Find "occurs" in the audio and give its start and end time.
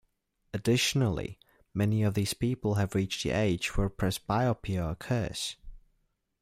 4.91-5.57